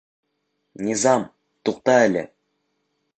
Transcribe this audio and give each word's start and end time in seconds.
Низам, 0.87 1.27
туҡта 1.69 1.99
әле! 2.09 2.25